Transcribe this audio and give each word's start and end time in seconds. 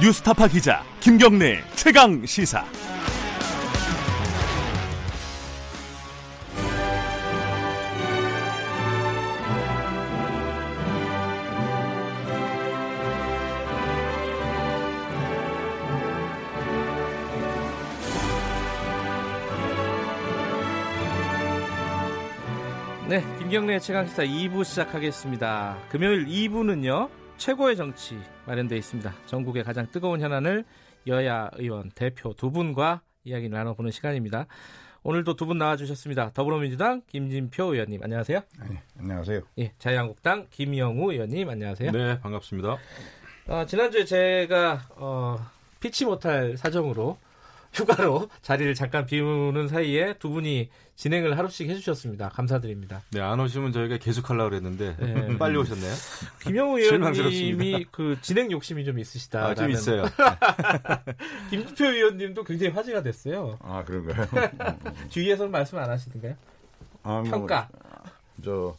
뉴스타파 0.00 0.48
기자 0.48 0.82
김경래 1.00 1.62
최강 1.74 2.24
시사. 2.24 2.64
네, 23.06 23.22
김경래 23.38 23.78
최강 23.80 24.06
시사 24.06 24.22
2부 24.22 24.64
시작하겠습니다. 24.64 25.76
금요일 25.90 26.24
2부는요, 26.24 27.10
최고의 27.40 27.74
정치 27.74 28.18
마련되어 28.46 28.76
있습니다. 28.76 29.14
전국의 29.24 29.64
가장 29.64 29.90
뜨거운 29.90 30.20
현안을 30.20 30.62
여야 31.06 31.48
의원 31.54 31.90
대표 31.94 32.34
두 32.34 32.50
분과 32.50 33.00
이야기 33.24 33.48
나눠보는 33.48 33.90
시간입니다. 33.90 34.46
오늘도 35.02 35.36
두 35.36 35.46
분 35.46 35.56
나와주셨습니다. 35.56 36.32
더불어민주당 36.34 37.00
김진표 37.06 37.72
의원님 37.72 38.02
안녕하세요. 38.02 38.40
네, 38.68 38.82
안녕하세요. 38.98 39.40
예, 39.58 39.72
자유한국당 39.78 40.48
김영우 40.50 41.12
의원님 41.12 41.48
안녕하세요. 41.48 41.90
네, 41.92 42.20
반갑습니다. 42.20 42.76
어, 43.48 43.64
지난주에 43.66 44.04
제가 44.04 44.88
어, 44.96 45.38
피치 45.80 46.04
못할 46.04 46.58
사정으로 46.58 47.16
휴가로 47.72 48.28
자리를 48.42 48.74
잠깐 48.74 49.06
비우는 49.06 49.68
사이에 49.68 50.14
두 50.18 50.28
분이 50.30 50.70
진행을 50.96 51.38
하루씩 51.38 51.68
해주셨습니다. 51.70 52.28
감사드립니다. 52.30 53.00
네, 53.12 53.20
안 53.20 53.38
오시면 53.40 53.72
저희가 53.72 53.96
계속 53.98 54.28
하려고 54.28 54.50
그랬는데 54.50 54.96
네. 54.98 55.36
빨리 55.38 55.56
오셨네요. 55.56 55.92
김영우 56.42 56.78
의원님이 56.80 57.86
그 57.90 58.18
진행 58.20 58.50
욕심이 58.50 58.84
좀 58.84 58.98
있으시다. 58.98 59.46
아, 59.46 59.54
좀 59.54 59.70
있어요. 59.70 60.04
김주표 61.50 61.84
의원님도 61.86 62.44
굉장히 62.44 62.72
화제가 62.74 63.02
됐어요. 63.02 63.56
아 63.62 63.84
그런가요? 63.84 64.26
주위에서는 65.08 65.50
말씀 65.50 65.78
안 65.78 65.88
하시던가요? 65.90 66.34
아, 67.02 67.20
뭐, 67.20 67.22
평가. 67.30 67.68
저 68.44 68.76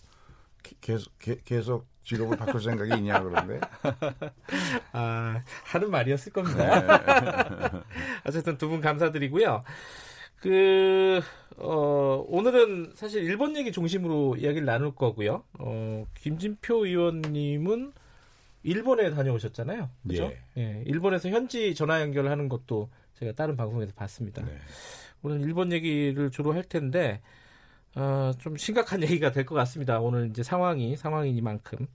기- 0.63 0.75
계속 0.81 1.17
게- 1.17 1.39
계속 1.43 1.87
직업을 2.03 2.37
바꿀 2.37 2.61
생각이 2.61 2.95
있냐 2.97 3.21
그런데 3.21 3.59
아, 4.91 5.41
하는 5.65 5.91
말이었을 5.91 6.31
겁니다. 6.33 7.83
어쨌든 8.25 8.57
두 8.57 8.69
분 8.69 8.81
감사드리고요. 8.81 9.63
그, 10.37 11.21
어, 11.57 12.25
오늘은 12.27 12.93
사실 12.95 13.23
일본 13.23 13.55
얘기 13.55 13.71
중심으로 13.71 14.37
이야기를 14.37 14.65
나눌 14.65 14.95
거고요. 14.95 15.43
어, 15.59 16.05
김진표 16.15 16.85
의원님은 16.87 17.91
일본에 18.63 19.11
다녀오셨잖아요. 19.11 19.89
그죠? 20.07 20.31
예, 20.57 20.83
일본에서 20.87 21.29
현지 21.29 21.75
전화 21.75 22.01
연결하는 22.01 22.49
것도 22.49 22.89
제가 23.19 23.33
다른 23.33 23.55
방송에서 23.55 23.91
봤습니다. 23.95 24.43
네. 24.43 24.51
오늘 25.21 25.41
일본 25.41 25.71
얘기를 25.71 26.31
주로 26.31 26.53
할 26.53 26.63
텐데, 26.63 27.21
어, 27.95 28.31
좀 28.39 28.55
심각한 28.57 29.01
얘기가 29.03 29.31
될 29.31 29.45
것 29.45 29.55
같습니다. 29.55 29.99
오늘 29.99 30.29
이제 30.29 30.43
상황이, 30.43 30.95
상황이니만큼. 30.95 31.87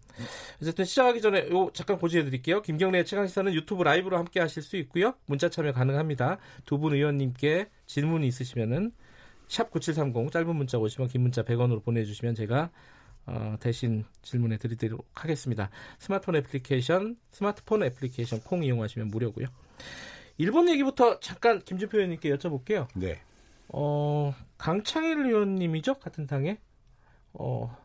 어쨌든 0.61 0.85
시작하기 0.85 1.21
전에 1.21 1.49
요 1.51 1.71
잠깐 1.73 1.97
고지해 1.99 2.25
드릴게요. 2.25 2.61
김경래 2.63 3.05
최강 3.05 3.27
시사는 3.27 3.53
유튜브 3.55 3.83
라이브로 3.83 4.19
함께 4.19 4.41
하실 4.41 4.63
수 4.63 4.77
있고요. 4.77 5.15
문자 5.27 5.49
참여 5.49 5.73
가능합니다. 5.73 6.39
두 6.67 6.79
분 6.79 6.93
의원님께 6.95 7.69
질문이 7.87 8.27
있으시면은 8.29 8.93
샵 9.49 9.71
9730 9.71 10.31
짧은 10.33 10.55
문자 10.55 10.77
50원 10.79 11.11
긴 11.11 11.23
문자 11.23 11.43
100원으로 11.43 11.83
보내주시면 11.85 12.35
제가 12.35 12.71
어, 13.27 13.57
대신 13.59 14.05
질문해 14.23 14.59
드리도록 14.59 15.07
하겠습니다. 15.15 15.71
스마트폰 15.99 16.37
애플리케이션, 16.37 17.17
스마트폰 17.31 17.83
애플리케이션 17.85 18.41
콩 18.41 18.63
이용하시면 18.63 19.09
무료고요. 19.09 19.47
일본 20.39 20.69
얘기부터 20.69 21.19
잠깐 21.21 21.61
김준표 21.61 21.97
의원님께 21.97 22.31
여쭤볼게요. 22.37 22.87
네. 22.95 23.21
어, 23.69 24.35
강창일 24.59 25.19
의원님이죠? 25.27 25.95
같은 25.95 26.27
당에? 26.27 26.59
어, 27.33 27.77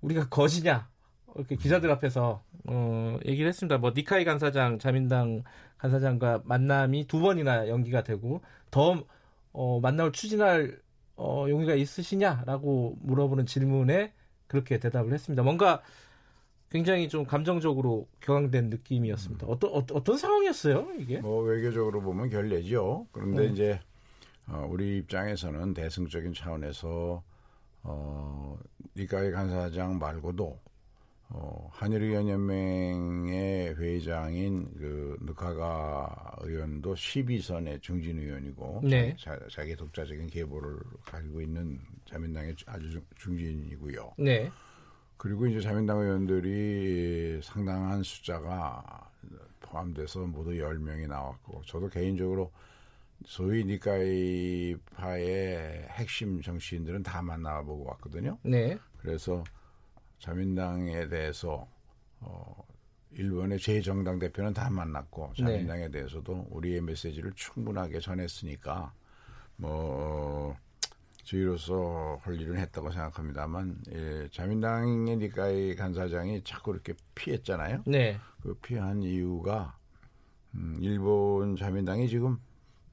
우리가 0.00 0.28
거지냐? 0.28 0.88
이렇게 1.34 1.56
기자들 1.56 1.90
앞에서, 1.90 2.42
어, 2.66 3.18
얘기를 3.24 3.48
했습니다. 3.48 3.78
뭐, 3.78 3.92
니카이 3.96 4.24
간사장, 4.24 4.78
자민당 4.78 5.42
간사장과 5.78 6.42
만남이 6.44 7.06
두 7.06 7.20
번이나 7.20 7.68
연기가 7.68 8.02
되고, 8.02 8.42
더, 8.70 9.04
어, 9.52 9.80
만남을 9.80 10.12
추진할, 10.12 10.78
어, 11.16 11.46
용의가 11.48 11.74
있으시냐 11.74 12.42
라고 12.46 12.96
물어보는 13.00 13.46
질문에 13.46 14.12
그렇게 14.46 14.78
대답을 14.78 15.12
했습니다. 15.12 15.42
뭔가 15.42 15.82
굉장히 16.70 17.08
좀 17.08 17.24
감정적으로 17.24 18.08
격앙된 18.20 18.70
느낌이었습니다. 18.70 19.46
어떤, 19.46 19.70
어, 19.70 19.84
어떤 19.92 20.16
상황이었어요, 20.16 20.88
이게? 20.98 21.20
뭐 21.20 21.42
외교적으로 21.42 22.00
보면 22.00 22.30
결례죠. 22.30 23.06
그런데 23.12 23.46
음. 23.46 23.52
이제 23.52 23.80
어, 24.52 24.66
우리 24.70 24.98
입장에서는 24.98 25.74
대승적인 25.74 26.34
차원에서 26.34 27.22
어, 27.84 28.58
니카이 28.96 29.30
간사장 29.30 29.98
말고도 29.98 30.58
어, 31.30 31.68
한일의원연맹의 31.72 33.76
회장인 33.78 34.70
그 34.76 35.16
느카가 35.22 36.36
의원도 36.42 36.94
12선의 36.94 37.80
중진 37.80 38.18
의원이고 38.18 38.82
네. 38.84 39.16
자, 39.18 39.38
자기 39.50 39.74
독자적인 39.74 40.26
계보를 40.28 40.78
가지고 41.06 41.40
있는 41.40 41.80
자민당의 42.04 42.54
아주 42.66 42.90
중- 42.90 43.06
중진이고요. 43.16 44.12
네. 44.18 44.50
그리고 45.16 45.46
이제 45.46 45.60
자민당 45.60 46.00
의원들이 46.00 47.40
상당한 47.42 48.02
숫자가 48.02 49.10
포함돼서 49.60 50.20
모두 50.26 50.50
10명이 50.50 51.08
나왔고 51.08 51.62
저도 51.64 51.88
개인적으로 51.88 52.50
소위 53.26 53.64
니카이파의 53.64 55.18
핵심 55.90 56.40
정치인들은 56.40 57.02
다 57.02 57.22
만나보고 57.22 57.84
왔거든요. 57.84 58.38
네. 58.42 58.78
그래서 58.98 59.42
자민당에 60.18 61.08
대해서 61.08 61.66
어 62.20 62.64
일본의 63.12 63.58
제 63.58 63.80
정당 63.80 64.18
대표는 64.18 64.54
다 64.54 64.70
만났고 64.70 65.32
네. 65.38 65.44
자민당에 65.44 65.90
대해서도 65.90 66.46
우리의 66.50 66.80
메시지를 66.80 67.32
충분하게 67.34 68.00
전했으니까 68.00 68.92
뭐 69.56 70.56
저희로서 71.24 72.18
할 72.22 72.40
일은 72.40 72.58
했다고 72.58 72.90
생각합니다만 72.90 73.78
예, 73.92 74.28
자민당의 74.32 75.18
니카이 75.18 75.74
간사장이 75.76 76.42
자꾸 76.44 76.72
이렇게 76.72 76.94
피했잖아요. 77.14 77.82
네. 77.86 78.18
그 78.42 78.54
피한 78.54 79.02
이유가 79.02 79.76
음, 80.54 80.76
일본 80.80 81.56
자민당이 81.56 82.08
지금 82.08 82.38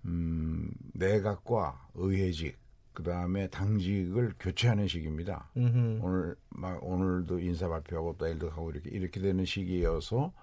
음, 0.10 0.72
내각과 0.94 1.90
의회직 1.94 2.58
그 2.94 3.04
다음에 3.04 3.48
당직을 3.48 4.34
교체하는 4.40 4.88
시기입니다. 4.88 5.50
음흠. 5.56 6.00
오늘 6.02 6.36
막 6.50 6.84
오늘도 6.84 7.40
인사 7.40 7.70
발표하고 7.70 8.16
또 8.18 8.26
내일도 8.26 8.50
하고 8.50 8.72
이렇게 8.72 8.90
이렇게 8.90 9.22
되는 9.22 9.46
시기여서 9.46 10.34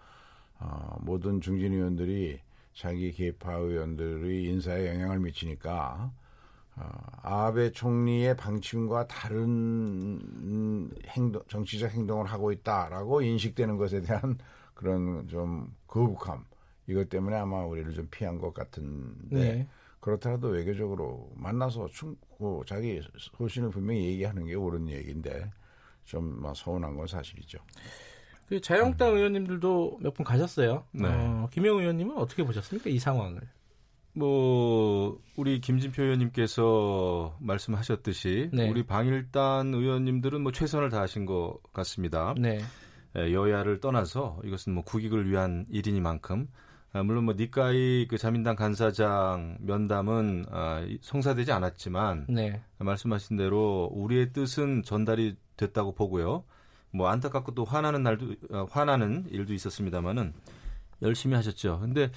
어, 0.60 0.96
모든 1.00 1.40
중진 1.40 1.72
의원들이 1.72 2.40
자기 2.72 3.12
계파 3.12 3.56
의원들의 3.56 4.44
인사에 4.44 4.88
영향을 4.88 5.18
미치니까 5.18 6.10
어, 6.76 6.90
아베 7.22 7.72
총리의 7.72 8.36
방침과 8.36 9.06
다른 9.08 9.44
음, 9.44 10.90
행동, 11.08 11.42
정치적 11.48 11.90
행동을 11.90 12.26
하고 12.26 12.52
있다라고 12.52 13.22
인식되는 13.22 13.76
것에 13.76 14.00
대한 14.02 14.38
그런 14.74 15.26
좀 15.28 15.74
거북함 15.88 16.44
이것 16.88 17.08
때문에 17.08 17.36
아마 17.36 17.64
우리를 17.64 17.92
좀 17.94 18.08
피한 18.10 18.38
것 18.38 18.54
같은데 18.54 19.36
네. 19.36 19.68
그렇더라도 20.00 20.48
외교적으로 20.48 21.30
만나서 21.34 21.88
충, 21.88 22.16
그 22.38 22.60
자기 22.66 23.00
소신을 23.18 23.70
분명히 23.70 24.04
얘기하는 24.06 24.46
게 24.46 24.54
옳은 24.54 24.88
얘기인데 24.88 25.50
좀 26.04 26.40
막 26.40 26.54
서운한 26.56 26.96
건 26.96 27.06
사실이죠. 27.06 27.58
그 28.48 28.60
자유한국당 28.60 29.16
의원님들도 29.16 29.98
몇 30.02 30.14
분 30.14 30.24
가셨어요. 30.24 30.84
네. 30.92 31.08
어, 31.08 31.48
김영 31.52 31.78
의원님은 31.78 32.16
어떻게 32.16 32.44
보셨습니까? 32.44 32.90
이 32.90 32.98
상황을. 32.98 33.40
뭐 34.12 35.20
우리 35.36 35.60
김진표 35.60 36.02
의원님께서 36.02 37.36
말씀하셨듯이 37.40 38.50
네. 38.52 38.70
우리 38.70 38.84
방일단 38.86 39.74
의원님들은 39.74 40.40
뭐 40.40 40.52
최선을 40.52 40.88
다하신 40.90 41.26
것 41.26 41.58
같습니다. 41.72 42.34
네. 42.38 42.60
예, 43.18 43.32
여야를 43.32 43.80
떠나서 43.80 44.40
이것은 44.44 44.74
뭐 44.74 44.84
국익을 44.84 45.28
위한 45.28 45.66
일이니만큼 45.68 46.48
아, 46.52 46.65
물론 47.02 47.24
뭐 47.24 47.34
니카이 47.36 48.06
그 48.08 48.18
자민당 48.18 48.54
간사장 48.56 49.58
면담은 49.60 50.46
아, 50.50 50.84
이- 50.86 50.98
성사되지 51.00 51.52
않았지만 51.52 52.26
네. 52.28 52.62
말씀하신 52.78 53.36
대로 53.36 53.90
우리의 53.92 54.32
뜻은 54.32 54.82
전달이 54.84 55.36
됐다고 55.56 55.94
보고요. 55.94 56.44
뭐 56.92 57.08
안타깝고 57.08 57.54
또 57.54 57.64
화나는 57.64 58.02
날도 58.02 58.34
어, 58.50 58.66
화나는 58.70 59.26
일도 59.30 59.52
있었습니다만은 59.54 60.32
열심히 61.02 61.34
하셨죠. 61.34 61.80
근데 61.80 62.10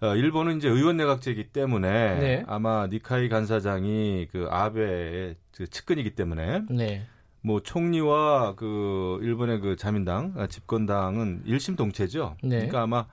어, 0.00 0.16
일본은 0.16 0.56
이제 0.56 0.68
의원 0.68 0.96
내각제이기 0.96 1.48
때문에 1.52 2.18
네. 2.18 2.44
아마 2.48 2.86
니카이 2.88 3.28
간사장이 3.28 4.28
그 4.32 4.48
아베의 4.50 5.36
그 5.54 5.66
측근이기 5.68 6.14
때문에 6.16 6.62
네. 6.70 7.06
뭐 7.42 7.60
총리와 7.60 8.54
그 8.56 9.18
일본의 9.22 9.60
그 9.60 9.76
자민당 9.76 10.32
아, 10.36 10.46
집권당은 10.46 11.42
일심동체죠. 11.44 12.36
네. 12.42 12.48
그러니까 12.56 12.82
아마 12.82 13.06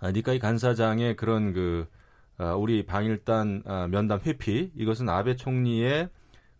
아, 0.00 0.10
니카이 0.12 0.38
간사장의 0.38 1.16
그런 1.16 1.52
그 1.52 1.86
아, 2.38 2.54
우리 2.54 2.84
방일단 2.86 3.62
아, 3.66 3.88
면담 3.88 4.20
회피 4.24 4.70
이것은 4.76 5.08
아베 5.08 5.36
총리의 5.36 6.08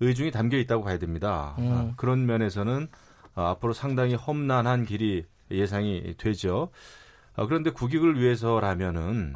의중이 0.01 0.31
담겨 0.31 0.57
있다고 0.59 0.85
봐야 0.85 0.99
됩니다. 0.99 1.55
음. 1.59 1.73
아, 1.73 1.93
그런 1.97 2.27
면에서는 2.27 2.89
아, 3.35 3.51
앞으로 3.51 3.73
상당히 3.73 4.15
험난한 4.15 4.85
길이 4.85 5.25
예상이 5.51 6.15
되죠. 6.19 6.71
아, 7.37 7.47
그런데 7.47 7.71
국익을 7.71 8.21
위해서라면은 8.21 9.35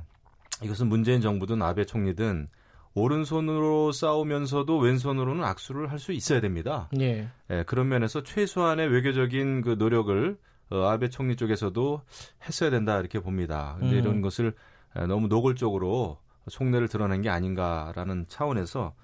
이것은 0.62 0.88
문재인 0.88 1.20
정부든 1.20 1.62
아베 1.62 1.84
총리든 1.84 2.48
오른손으로 2.94 3.90
싸우면서도 3.92 4.78
왼손으로는 4.78 5.42
악수를 5.44 5.90
할 5.90 5.98
수 5.98 6.12
있어야 6.12 6.40
됩니다. 6.40 6.88
예. 7.00 7.28
예, 7.50 7.62
그런 7.66 7.88
면에서 7.88 8.22
최소한의 8.22 8.88
외교적인 8.88 9.62
그 9.62 9.76
노력을 9.78 10.36
어, 10.70 10.84
아베 10.86 11.08
총리 11.08 11.36
쪽에서도 11.36 12.00
했어야 12.46 12.70
된다 12.70 12.98
이렇게 12.98 13.20
봅니다. 13.20 13.76
근데 13.78 13.96
음. 13.96 13.98
이런 14.00 14.20
것을 14.22 14.54
에, 14.96 15.06
너무 15.06 15.28
노골적으로 15.28 16.18
속내를 16.48 16.88
드러낸 16.88 17.20
게 17.22 17.28
아닌가라는 17.28 18.26
차원에서 18.28 18.94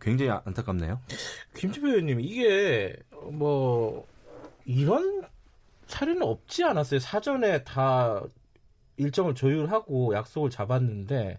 굉장히 0.00 0.30
아- 0.30 0.42
안타깝네요. 0.44 1.00
김치표 1.54 1.88
의원님 1.88 2.20
이게 2.20 2.96
뭐 3.30 4.06
이런 4.64 5.22
사례는 5.86 6.22
없지 6.22 6.64
않았어요. 6.64 7.00
사전에 7.00 7.62
다 7.64 8.22
일정을 8.96 9.34
조율하고 9.34 10.14
약속을 10.14 10.50
잡았는데 10.50 11.38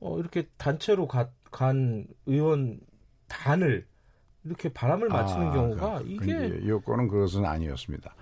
어, 0.00 0.18
이렇게 0.18 0.46
단체로 0.56 1.06
가- 1.08 1.30
간 1.50 2.06
의원 2.26 2.80
단을 3.26 3.86
이렇게 4.44 4.72
바람을 4.72 5.08
맞추는 5.08 5.48
아, 5.48 5.52
경우가 5.52 5.98
그, 5.98 6.04
이게 6.08 6.66
요건은 6.66 7.08
그것은 7.08 7.44
아니었습니다. 7.44 8.14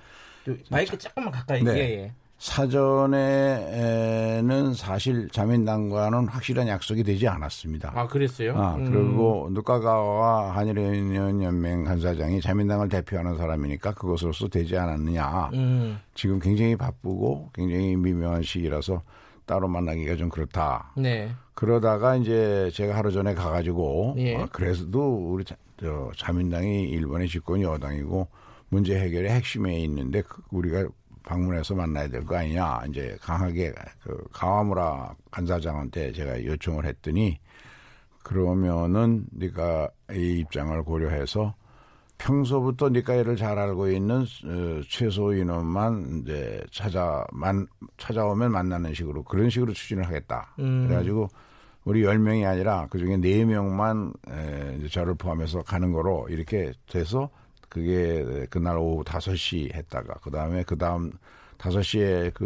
마이크 0.70 0.96
조금만 0.98 1.30
가까이 1.32 1.62
네. 1.62 1.72
예, 1.72 1.80
예. 2.02 2.12
사전에는 2.38 3.64
사실 4.74 5.28
자민당과는 5.30 6.28
확실한 6.28 6.68
약속이 6.68 7.02
되지 7.02 7.26
않았습니다. 7.28 7.92
아 7.94 8.06
그랬어요? 8.06 8.54
아, 8.56 8.74
음. 8.74 8.92
그리고 8.92 9.48
누카가와 9.52 10.54
한일연맹 10.54 11.84
간사장이 11.84 12.42
자민당을 12.42 12.90
대표하는 12.90 13.38
사람이니까 13.38 13.94
그것으로서 13.94 14.48
되지 14.48 14.76
않았느냐. 14.76 15.50
음, 15.54 15.98
지금 16.14 16.38
굉장히 16.38 16.76
바쁘고 16.76 17.52
굉장히 17.54 17.96
미묘한 17.96 18.42
시기라서 18.42 19.00
따로 19.46 19.66
만나기가 19.68 20.16
좀 20.16 20.28
그렇다. 20.28 20.92
네. 20.96 21.30
그러다가 21.54 22.16
이제 22.16 22.70
제가 22.74 22.96
하루 22.96 23.10
전에 23.10 23.32
가가지고 23.32 24.16
예. 24.18 24.36
어, 24.36 24.46
그래도 24.52 25.32
우리 25.32 25.42
자, 25.42 25.56
저, 25.80 26.10
자민당이 26.16 26.82
일본의 26.90 27.28
집권 27.28 27.62
여당이고 27.62 28.28
문제 28.68 28.98
해결의 28.98 29.30
핵심에 29.30 29.78
있는데 29.80 30.22
그- 30.22 30.42
우리가 30.50 30.86
방문해서 31.24 31.74
만나야 31.74 32.08
될 32.08 32.24
거 32.24 32.36
아니냐 32.36 32.82
이제 32.88 33.16
강하게 33.20 33.72
그 34.02 34.16
가와무라 34.32 35.14
간사장한테 35.30 36.12
제가 36.12 36.44
요청을 36.44 36.84
했더니 36.84 37.38
그러면은 38.22 39.24
네가 39.32 39.88
이 40.12 40.40
입장을 40.40 40.82
고려해서 40.82 41.54
평소부터 42.18 42.88
네가 42.88 43.14
이를 43.16 43.36
잘 43.36 43.58
알고 43.58 43.90
있는 43.90 44.22
어, 44.22 44.80
최소 44.88 45.34
인원만 45.34 46.22
이제 46.22 46.62
찾아 46.72 47.24
만 47.32 47.66
찾아오면 47.98 48.50
만나는 48.52 48.94
식으로 48.94 49.22
그런 49.22 49.50
식으로 49.50 49.72
추진을 49.72 50.04
하겠다. 50.06 50.54
음. 50.58 50.86
그래가지고 50.86 51.28
우리 51.84 52.02
10명이 52.02 52.46
아니라 52.48 52.86
그중에 52.88 53.18
4명만 53.18 54.12
에, 54.30 54.76
이제 54.78 54.88
저를 54.88 55.14
포함해서 55.14 55.62
가는 55.62 55.92
거로 55.92 56.26
이렇게 56.30 56.72
돼서 56.88 57.28
그게 57.76 58.46
그날 58.48 58.78
오후 58.78 59.04
5시 59.04 59.74
했다가 59.74 60.14
그다음에 60.20 60.62
그다음 60.62 61.12
5시에 61.58 62.32
그 62.32 62.42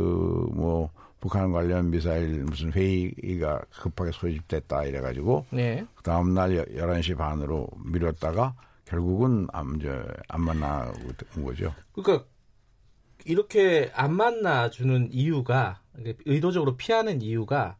뭐 0.53 0.91
북한 1.21 1.53
관련 1.53 1.91
미사일 1.91 2.45
무슨 2.45 2.73
회의가 2.73 3.61
급하게 3.71 4.11
소집됐다 4.11 4.85
이래 4.85 5.01
가지고 5.01 5.47
네. 5.51 5.87
그 5.95 6.03
다음 6.03 6.35
날 6.35 6.51
11시 6.51 7.17
반으로 7.17 7.69
미뤘다가 7.85 8.57
결국은 8.87 9.47
안, 9.53 9.77
이제 9.77 10.03
안 10.29 10.41
만나고 10.41 10.99
온 11.37 11.45
거죠. 11.45 11.73
그러니까 11.93 12.27
이렇게 13.27 13.93
안 13.95 14.15
만나주는 14.15 15.11
이유가 15.13 15.83
의도적으로 16.25 16.77
피하는 16.77 17.21
이유가 17.21 17.77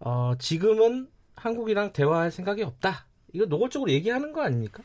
어, 0.00 0.34
지금은 0.38 1.08
한국이랑 1.36 1.92
대화할 1.92 2.30
생각이 2.32 2.62
없다. 2.64 3.06
이거 3.32 3.46
노골적으로 3.46 3.90
얘기하는 3.92 4.32
거 4.32 4.42
아닙니까? 4.42 4.82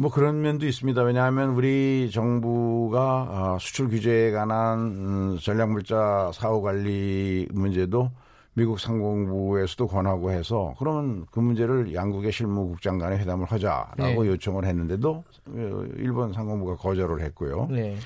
뭐 0.00 0.12
그런 0.12 0.40
면도 0.42 0.64
있습니다. 0.64 1.02
왜냐하면 1.02 1.50
우리 1.50 2.08
정부가 2.12 3.54
어, 3.54 3.58
수출 3.58 3.88
규제에 3.88 4.30
관한 4.30 4.78
음, 4.78 5.38
전략물자 5.42 6.30
사후 6.32 6.62
관리 6.62 7.48
문제도 7.50 8.08
미국 8.52 8.78
상공부에서도 8.78 9.88
권하고 9.88 10.30
해서 10.30 10.72
그러면 10.78 11.26
그 11.32 11.40
문제를 11.40 11.92
양국의 11.92 12.30
실무국장 12.30 12.98
간에 12.98 13.18
회담을 13.18 13.46
하자라고 13.46 14.22
네. 14.22 14.28
요청을 14.28 14.66
했는데도 14.66 15.10
어, 15.10 15.84
일본 15.96 16.32
상공부가 16.32 16.76
거절을 16.76 17.20
했고요. 17.20 17.66
네. 17.68 17.96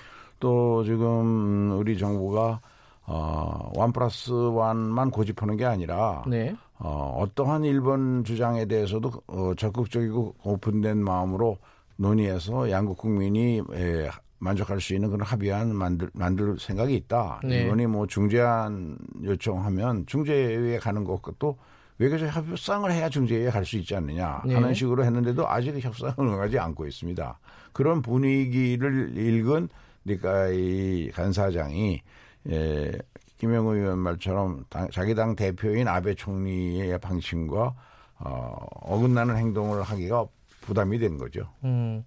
또 0.41 0.83
지금 0.85 1.79
우리 1.79 1.99
정부가 1.99 2.61
어, 3.05 3.71
원 3.77 3.93
플러스 3.93 4.33
원만 4.33 5.11
고집하는 5.11 5.59
게 5.59 5.67
아니라 5.67 6.25
네. 6.27 6.57
어, 6.79 7.19
어떠한 7.21 7.65
일본 7.65 8.25
주장에 8.25 8.65
대해서도 8.65 9.13
어, 9.27 9.53
적극적이고 9.59 10.37
오픈된 10.43 10.97
마음으로 10.97 11.59
논의해서 11.97 12.71
양국 12.71 12.99
국민이 12.99 13.63
에, 13.73 14.09
만족할 14.39 14.81
수 14.81 14.95
있는 14.95 15.11
그런 15.11 15.25
합의안 15.27 15.75
만들, 15.75 16.11
만들 16.15 16.59
생각이 16.59 16.95
있다. 16.97 17.41
네. 17.45 17.63
일본이 17.63 17.87
뭐 17.87 18.07
중재안 18.07 18.99
요청하면 19.23 20.05
중재위에 20.07 20.79
가는 20.79 21.05
것도 21.05 21.59
외교적 21.99 22.27
협상을 22.35 22.91
해야 22.91 23.09
중재위에 23.09 23.51
갈 23.51 23.65
수 23.65 23.77
있지 23.77 23.95
않느냐 23.95 24.43
네. 24.45 24.55
하는 24.55 24.75
식으로 24.75 25.05
했는데도 25.05 25.49
아직 25.49 25.79
협상을 25.79 26.15
응하지 26.19 26.59
않고 26.59 26.87
있습니다. 26.87 27.39
그런 27.73 28.03
분위기를 28.03 29.17
읽은 29.17 29.69
그러니까 30.03 30.49
이 30.49 31.11
간사장이 31.15 32.03
에, 32.51 32.93
김영우 33.39 33.77
의원 33.77 33.99
말처럼 33.99 34.65
당- 34.69 34.89
자기 34.91 35.15
당 35.15 35.37
대표인 35.37 35.87
아베 35.87 36.15
총리의 36.15 36.99
방침과 36.99 37.75
어, 38.19 38.57
어긋나는 38.81 39.37
행동을 39.37 39.83
하기가 39.83 40.27
부담이 40.63 40.99
된 40.99 41.19
거죠. 41.19 41.49
음, 41.65 42.05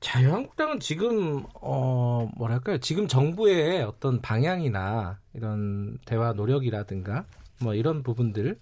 자유한국당은 0.00 0.80
지금 0.80 1.44
어 1.54 2.28
뭐랄까요? 2.36 2.78
지금 2.78 3.08
정부의 3.08 3.82
어떤 3.82 4.20
방향이나 4.20 5.18
이런 5.32 5.98
대화 6.04 6.32
노력이라든가 6.32 7.24
뭐 7.60 7.74
이런 7.74 8.02
부분들 8.02 8.58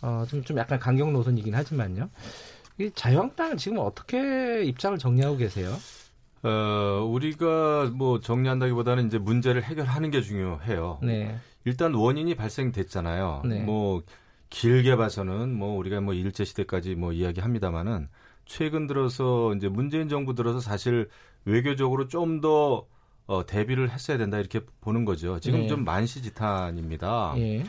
어좀 0.00 0.42
좀 0.44 0.56
약간 0.56 0.78
강경 0.78 1.12
노선이긴 1.12 1.54
하지만요. 1.54 2.08
이 2.78 2.90
자유한국당은 2.94 3.56
지금 3.56 3.78
어떻게 3.78 4.64
입장을 4.64 4.96
정리하고 4.98 5.36
계세요? 5.36 5.74
어, 6.42 7.04
우리가 7.10 7.90
뭐 7.94 8.20
정리한다기보다는 8.20 9.06
이제 9.06 9.18
문제를 9.18 9.64
해결하는 9.64 10.10
게 10.10 10.20
중요해요. 10.20 11.00
네, 11.02 11.36
일단 11.64 11.94
원인이 11.94 12.34
발생됐잖아요. 12.34 13.42
네. 13.46 13.60
뭐 13.60 14.02
길게 14.50 14.96
봐서는 14.96 15.54
뭐 15.54 15.76
우리가 15.76 16.00
뭐 16.00 16.14
일제 16.14 16.44
시대까지 16.44 16.94
뭐 16.94 17.12
이야기합니다만은 17.12 18.06
최근 18.46 18.86
들어서 18.86 19.52
이제 19.54 19.68
문재인 19.68 20.08
정부 20.08 20.34
들어서 20.34 20.60
사실 20.60 21.08
외교적으로 21.44 22.08
좀더 22.08 22.86
어, 23.26 23.44
대비를 23.44 23.90
했어야 23.90 24.18
된다 24.18 24.38
이렇게 24.38 24.60
보는 24.80 25.04
거죠. 25.04 25.38
지금 25.40 25.62
네. 25.62 25.66
좀 25.66 25.84
만시지탄입니다. 25.84 27.34
예, 27.38 27.64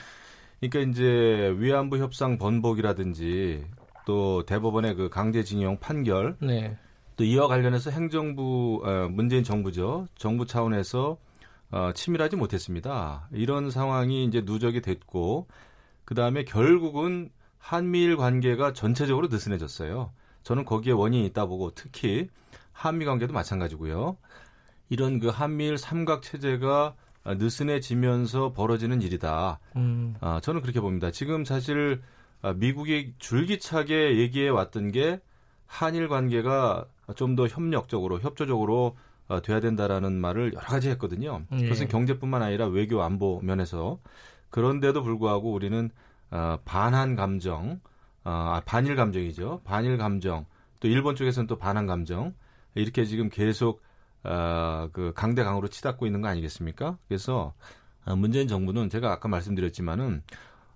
그러니까 0.60 0.92
이제 0.92 1.56
위안부 1.58 1.98
협상 1.98 2.38
번복이라든지 2.38 3.66
또 4.06 4.46
대법원의 4.46 4.96
그 4.96 5.10
강제징용 5.10 5.80
판결 5.80 6.38
네, 6.40 6.78
또 7.18 7.24
이와 7.24 7.48
관련해서 7.48 7.90
행정부 7.90 8.82
어, 8.86 9.10
문재인 9.10 9.44
정부죠 9.44 10.08
정부 10.16 10.46
차원에서 10.46 11.18
어, 11.72 11.92
치밀하지 11.94 12.36
못했습니다. 12.36 13.28
이런 13.32 13.72
상황이 13.72 14.24
이제 14.26 14.42
누적이 14.46 14.82
됐고 14.82 15.48
그 16.06 16.16
다음에 16.16 16.46
결국은 16.46 17.30
한미일 17.58 18.16
관계가 18.16 18.74
전체적으로 18.74 19.28
느슨해졌어요. 19.28 20.12
저는 20.48 20.64
거기에 20.64 20.94
원인이 20.94 21.26
있다 21.26 21.46
보고 21.46 21.72
특히 21.76 22.30
한미 22.72 23.04
관계도 23.04 23.34
마찬가지고요. 23.34 24.16
이런 24.88 25.20
그 25.20 25.28
한미일 25.28 25.78
삼각 25.78 26.22
체제가 26.22 26.96
어, 27.26 27.34
느슨해지면서 27.36 28.54
벌어지는 28.54 29.02
일이다. 29.02 29.60
음, 29.76 30.16
아, 30.22 30.40
저는 30.42 30.62
그렇게 30.62 30.80
봅니다. 30.80 31.12
지금 31.12 31.44
사실 31.44 32.02
아, 32.42 32.54
미국이 32.54 33.14
줄기차게 33.20 34.20
얘기해 34.20 34.48
왔던 34.48 34.94
게 34.94 35.20
한일 35.66 36.08
관계가 36.08 36.86
좀 37.18 37.36
더 37.36 37.46
협력적으로 37.48 38.22
협조적으로 38.22 38.96
어, 39.28 39.42
돼야 39.42 39.60
된다라는 39.60 40.14
말을 40.14 40.54
여러 40.54 40.66
가지 40.66 40.90
했거든요. 40.92 41.44
예. 41.52 41.64
그것은 41.64 41.90
경제뿐만 41.90 42.42
아니라 42.42 42.68
외교 42.68 43.02
안보 43.04 43.42
면에서 43.42 44.00
그런데도 44.50 45.04
불구하고 45.04 45.52
우리는 45.52 45.90
어, 46.32 46.58
반한 46.64 47.18
감정, 47.18 47.82
아, 48.30 48.62
반일 48.66 48.98
감정이죠. 48.98 49.62
반일 49.64 49.98
감정. 49.98 50.46
또 50.82 50.90
일본 50.90 51.16
쪽에서는 51.16 51.48
또 51.48 51.58
반한 51.58 51.88
감정. 51.88 52.34
이렇게 52.76 53.06
지금 53.06 53.30
계속 53.30 53.82
어, 54.26 54.90
그 54.92 55.14
강대 55.16 55.46
강으로 55.46 55.70
치닫고 55.70 56.06
있는 56.06 56.20
거 56.20 56.28
아니겠습니까? 56.28 56.98
그래서 57.08 57.54
아, 58.04 58.16
문재인 58.16 58.50
정부는 58.50 58.90
제가 58.90 59.14
아까 59.14 59.30
말씀드렸지만은 59.30 60.24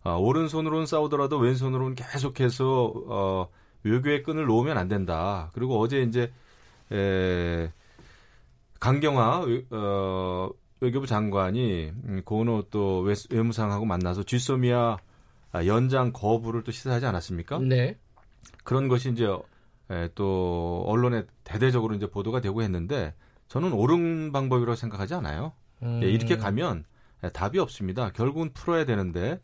아, 0.03 0.13
오른손으로는 0.13 0.85
싸우더라도 0.85 1.39
왼손으로는 1.39 1.95
계속해서 1.95 2.93
어, 3.07 3.49
외교의 3.83 4.23
끈을 4.23 4.45
놓으면 4.45 4.77
안 4.77 4.87
된다. 4.87 5.51
그리고 5.53 5.77
어제 5.77 6.01
이제 6.03 6.31
에, 6.89 7.69
강경화 8.79 9.45
어, 9.71 10.49
외교부 10.79 11.05
장관이 11.05 11.91
음, 12.05 12.21
고노 12.23 12.69
또 12.71 13.01
외, 13.01 13.13
외무상하고 13.29 13.83
만나서 13.83 14.23
쥐소미아 14.23 14.79
아, 14.79 14.97
연장 15.53 16.11
거부를 16.13 16.63
또 16.63 16.71
시사하지 16.71 17.05
않았습니까? 17.05 17.59
네. 17.59 17.97
그런 18.63 18.87
것이 18.87 19.11
이제 19.11 19.25
에, 19.89 20.09
또 20.15 20.83
언론에 20.87 21.25
대대적으로 21.43 21.95
이제 21.95 22.07
보도가 22.09 22.41
되고 22.41 22.61
했는데 22.61 23.13
저는 23.47 23.73
옳은 23.73 24.31
방법이라고 24.31 24.75
생각하지 24.75 25.13
않아요. 25.15 25.53
음. 25.83 25.99
예, 26.03 26.09
이렇게 26.09 26.37
가면 26.37 26.85
예, 27.23 27.29
답이 27.29 27.59
없습니다. 27.59 28.11
결국은 28.11 28.53
풀어야 28.53 28.85
되는데 28.85 29.39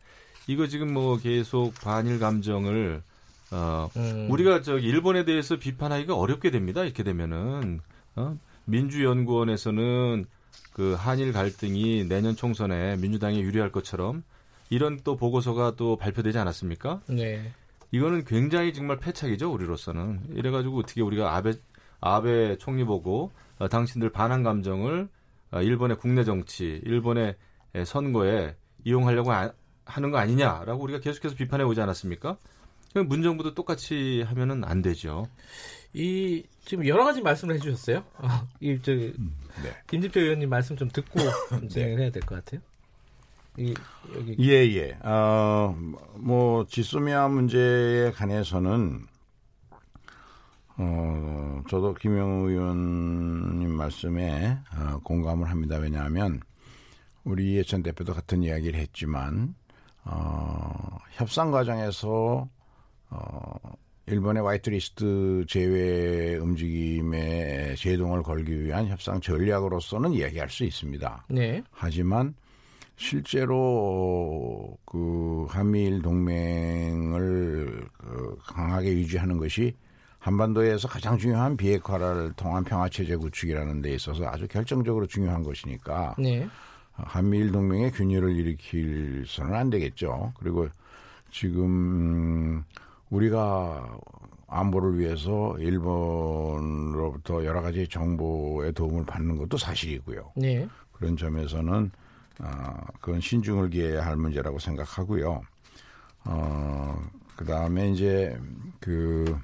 이거 0.46 0.66
지금 0.66 0.92
뭐 0.94 1.18
계속 1.18 1.74
반일 1.74 2.18
감정을 2.18 3.02
어, 3.50 3.88
음. 3.96 4.28
우리가 4.30 4.62
저기 4.62 4.86
일본에 4.86 5.24
대해서 5.24 5.58
비판하기가 5.58 6.14
어렵게 6.16 6.50
됩니다. 6.50 6.84
이렇게 6.84 7.02
되면은 7.02 7.80
어? 8.16 8.38
민주연구원에서는 8.64 10.26
그 10.72 10.94
한일 10.94 11.32
갈등이 11.32 12.06
내년 12.08 12.36
총선에 12.36 12.96
민주당에 12.96 13.40
유리할 13.40 13.72
것처럼 13.72 14.22
이런 14.70 14.98
또 15.04 15.16
보고서가 15.16 15.74
또 15.76 15.96
발표되지 15.96 16.38
않았습니까? 16.38 17.02
네. 17.08 17.52
이거는 17.90 18.24
굉장히 18.24 18.72
정말 18.74 18.98
패착이죠 18.98 19.50
우리로서는 19.52 20.34
이래가지고 20.34 20.78
어떻게 20.80 21.00
우리가 21.00 21.34
아베 21.36 21.52
아베 22.00 22.56
총리 22.58 22.84
보고 22.84 23.32
어, 23.58 23.68
당신들 23.68 24.10
반한 24.10 24.42
감정을 24.42 25.08
어, 25.50 25.62
일본의 25.62 25.96
국내 25.98 26.22
정치, 26.24 26.80
일본의 26.84 27.34
에, 27.74 27.84
선거에 27.84 28.54
이용하려고 28.84 29.32
아- 29.32 29.52
하는 29.86 30.10
거 30.10 30.18
아니냐라고 30.18 30.82
우리가 30.84 31.00
계속해서 31.00 31.34
비판해 31.34 31.64
오지 31.64 31.80
않았습니까? 31.80 32.36
그럼 32.92 33.08
문정부도 33.08 33.54
똑같이 33.54 34.22
하면은 34.22 34.64
안 34.64 34.82
되죠. 34.82 35.26
이 35.94 36.42
지금 36.64 36.86
여러 36.86 37.04
가지 37.04 37.22
말씀을 37.22 37.54
해주셨어요. 37.56 38.04
아, 38.18 38.46
이 38.60 38.78
저기 38.82 39.14
네. 39.62 39.72
김진표 39.86 40.20
의원님 40.20 40.48
말씀 40.50 40.76
좀 40.76 40.88
듣고 40.90 41.18
진행을 41.68 42.00
해야 42.00 42.10
될 42.10 42.22
것 42.22 42.34
같아요. 42.44 42.60
이 43.58 43.74
여기 44.14 44.36
예, 44.38 44.54
예. 44.76 44.96
어, 45.02 45.76
뭐, 46.14 46.64
지소미아 46.66 47.26
문제에 47.26 48.12
관해서는, 48.12 49.04
어, 50.76 51.62
저도 51.68 51.94
김영우 51.94 52.50
의원님 52.50 53.70
말씀에 53.70 54.58
어, 54.76 55.00
공감을 55.02 55.50
합니다. 55.50 55.76
왜냐하면, 55.76 56.40
우리 57.24 57.56
예천 57.56 57.82
대표도 57.82 58.14
같은 58.14 58.44
이야기를 58.44 58.78
했지만, 58.78 59.56
어, 60.04 60.98
협상 61.10 61.50
과정에서, 61.50 62.48
어, 63.10 63.56
일본의 64.06 64.42
화이트리스트 64.44 65.44
제외 65.48 66.36
움직임에 66.36 67.74
제동을 67.74 68.22
걸기 68.22 68.64
위한 68.64 68.86
협상 68.86 69.20
전략으로서는 69.20 70.12
이야기할 70.12 70.48
수 70.48 70.64
있습니다. 70.64 71.26
네. 71.28 71.62
하지만 71.72 72.34
실제로 72.98 74.76
그 74.84 75.46
한미일 75.48 76.02
동맹을 76.02 77.86
그 77.96 78.36
강하게 78.44 78.92
유지하는 78.92 79.38
것이 79.38 79.76
한반도에서 80.18 80.88
가장 80.88 81.16
중요한 81.16 81.56
비핵화를 81.56 82.32
통한 82.34 82.64
평화 82.64 82.88
체제 82.88 83.14
구축이라는 83.14 83.82
데 83.82 83.94
있어서 83.94 84.26
아주 84.26 84.48
결정적으로 84.48 85.06
중요한 85.06 85.44
것이니까 85.44 86.16
네. 86.18 86.48
한미일 86.92 87.52
동맹의 87.52 87.92
균열을 87.92 88.34
일으킬서는 88.34 89.54
안 89.54 89.70
되겠죠. 89.70 90.32
그리고 90.36 90.66
지금 91.30 92.64
우리가 93.10 93.96
안보를 94.48 94.98
위해서 94.98 95.56
일본으로부터 95.60 97.44
여러 97.44 97.62
가지 97.62 97.86
정보의 97.86 98.72
도움을 98.72 99.06
받는 99.06 99.36
것도 99.36 99.56
사실이고요. 99.56 100.32
네. 100.34 100.66
그런 100.90 101.16
점에서는 101.16 101.92
어, 102.40 102.76
그건 103.00 103.20
신중을 103.20 103.70
기해야 103.70 104.04
할 104.04 104.16
문제라고 104.16 104.58
생각하고요. 104.58 105.40
어, 106.24 107.10
그 107.36 107.44
다음에 107.44 107.90
이제 107.90 108.38
그, 108.80 109.38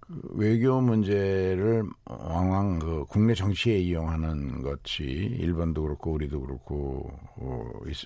그 0.00 0.20
외교 0.34 0.80
문제를 0.80 1.84
왕왕 2.04 2.78
그 2.78 3.04
국내 3.08 3.34
정치에 3.34 3.78
이용하는 3.78 4.62
것이 4.62 5.04
일본도 5.04 5.82
그렇고 5.82 6.12
우리도 6.12 6.40
그렇고 6.40 7.10
어, 7.36 7.70
있, 7.86 7.96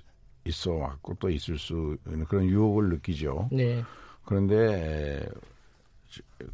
있어 0.45 0.73
왔고 0.73 1.15
또 1.19 1.29
있을 1.29 1.59
수 1.59 1.97
있는 2.07 2.25
그런 2.27 2.45
유혹을 2.47 2.91
느끼죠. 2.91 3.49
네. 3.51 3.83
그런데 4.25 5.23
에, 5.23 5.29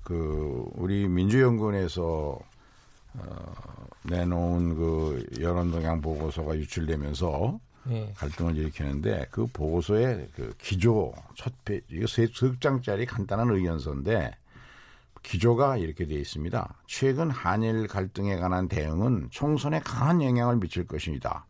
그 0.03 0.65
우리 0.75 1.07
민주연구원에서 1.09 2.39
어, 3.15 3.82
내놓은 4.05 4.75
그 4.77 5.27
여론동향 5.41 6.01
보고서가 6.01 6.57
유출되면서 6.57 7.61
네. 7.85 8.13
갈등을 8.17 8.57
일으키는데 8.57 9.27
그 9.31 9.47
보고서의 9.47 10.29
그 10.35 10.55
기조 10.59 11.13
첫 11.35 11.53
페이지 11.65 11.85
이거 11.91 12.07
세 12.07 12.29
장짜리 12.61 13.07
간단한 13.07 13.51
의견서인데 13.51 14.37
기조가 15.23 15.77
이렇게 15.77 16.07
되어 16.07 16.19
있습니다. 16.19 16.75
최근 16.87 17.31
한일 17.31 17.87
갈등에 17.87 18.37
관한 18.37 18.69
대응은 18.69 19.29
총선에 19.31 19.81
강한 19.81 20.23
영향을 20.23 20.57
미칠 20.57 20.87
것입니다. 20.87 21.47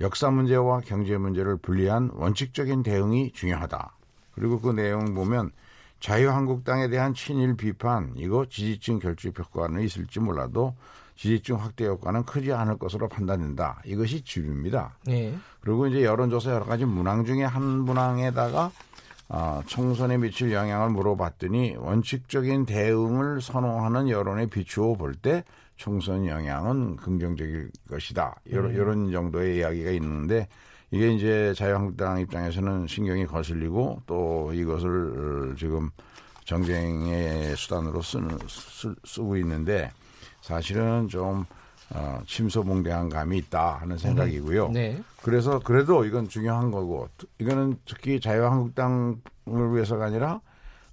역사 0.00 0.30
문제와 0.30 0.80
경제 0.80 1.16
문제를 1.16 1.56
분리한 1.58 2.10
원칙적인 2.14 2.82
대응이 2.82 3.32
중요하다. 3.32 3.96
그리고 4.32 4.60
그 4.60 4.70
내용 4.70 5.14
보면 5.14 5.52
자유한국당에 6.00 6.88
대한 6.88 7.14
친일 7.14 7.56
비판 7.56 8.12
이거 8.16 8.44
지지층 8.46 8.98
결집 8.98 9.38
효과는 9.38 9.82
있을지 9.82 10.20
몰라도 10.20 10.74
지지층 11.16 11.56
확대 11.56 11.86
효과는 11.86 12.24
크지 12.24 12.52
않을 12.52 12.78
것으로 12.78 13.08
판단된다. 13.08 13.80
이것이 13.84 14.22
주류입니다. 14.22 14.96
네. 15.06 15.34
그리고 15.60 15.86
이제 15.86 16.04
여론조사 16.04 16.50
여러 16.52 16.64
가지 16.64 16.84
문항 16.84 17.24
중에 17.24 17.44
한 17.44 17.62
문항에다가 17.62 18.70
아, 19.28 19.62
총선에 19.66 20.18
미칠 20.18 20.52
영향을 20.52 20.90
물어봤더니 20.90 21.76
원칙적인 21.78 22.66
대응을 22.66 23.40
선호하는 23.40 24.08
여론에 24.10 24.46
비추어 24.46 24.94
볼 24.96 25.14
때 25.14 25.44
총선 25.76 26.26
영향은 26.26 26.96
긍정적일 26.96 27.70
것이다. 27.88 28.36
이런, 28.44 28.66
음. 28.66 28.74
이런 28.74 29.10
정도의 29.12 29.58
이야기가 29.58 29.90
있는데 29.92 30.46
이게 30.90 31.12
이제 31.12 31.52
자유한국당 31.56 32.20
입장에서는 32.20 32.86
신경이 32.86 33.26
거슬리고 33.26 34.02
또 34.06 34.52
이것을 34.52 35.54
지금 35.58 35.90
정쟁의 36.44 37.56
수단으로 37.56 38.02
쓰는, 38.02 38.38
쓰, 38.46 38.94
쓰고 39.04 39.36
있는데 39.38 39.90
사실은 40.44 41.08
좀 41.08 41.46
어, 41.94 42.18
침소봉대한 42.26 43.08
감이 43.08 43.38
있다 43.38 43.76
하는 43.80 43.96
생각이고요. 43.96 44.68
네. 44.72 45.00
그래서 45.22 45.58
그래도 45.58 46.04
이건 46.04 46.28
중요한 46.28 46.70
거고 46.70 47.08
이거는 47.38 47.78
특히 47.86 48.20
자유한국당을 48.20 49.16
위해서가 49.72 50.04
아니라 50.06 50.40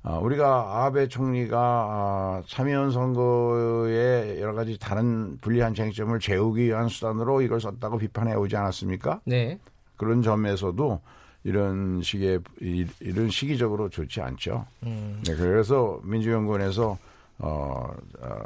어, 0.03 0.19
우리가 0.23 0.85
아베 0.85 1.07
총리가 1.09 1.57
어, 1.59 2.43
참여연 2.47 2.91
선거에 2.91 4.39
여러 4.39 4.53
가지 4.53 4.77
다른 4.79 5.37
불리한 5.41 5.73
쟁점을 5.73 6.17
재우기 6.19 6.63
위한 6.67 6.87
수단으로 6.87 7.41
이걸 7.41 7.59
썼다고 7.59 7.97
비판해 7.97 8.33
오지 8.33 8.55
않았습니까? 8.55 9.19
네. 9.25 9.59
그런 9.97 10.21
점에서도 10.21 11.01
이런 11.43 12.01
식의 12.01 12.39
이- 12.61 12.87
이런 13.01 13.29
시기적으로 13.29 13.89
좋지 13.89 14.21
않죠. 14.21 14.65
음. 14.83 15.21
네, 15.25 15.35
그래서 15.35 15.99
민주연구원에서 16.03 16.97
어, 17.39 17.87
어, 18.21 18.37